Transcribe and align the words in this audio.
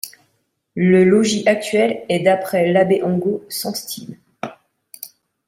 Le 0.73 1.03
logis 1.03 1.47
actuel 1.47 2.03
est 2.09 2.21
d'après 2.21 2.71
l'abbé 2.71 3.03
Angot 3.03 3.45
sans 3.49 3.75
style. 3.75 4.17